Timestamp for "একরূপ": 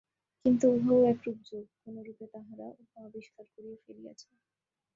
1.05-1.37